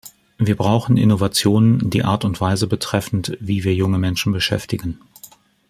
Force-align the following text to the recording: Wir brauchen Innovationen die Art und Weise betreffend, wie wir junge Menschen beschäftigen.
Wir 0.39 0.55
brauchen 0.55 0.97
Innovationen 0.97 1.91
die 1.91 2.03
Art 2.03 2.25
und 2.25 2.41
Weise 2.41 2.65
betreffend, 2.65 3.37
wie 3.39 3.63
wir 3.63 3.75
junge 3.75 3.99
Menschen 3.99 4.33
beschäftigen. 4.33 4.99